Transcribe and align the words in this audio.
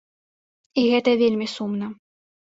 І 0.79 0.85
гэта 0.95 1.09
вельмі 1.21 1.47
сумна. 1.55 1.93